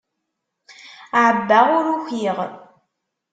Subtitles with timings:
[1.23, 2.37] Ɛebbaɣ ur ukiɣ.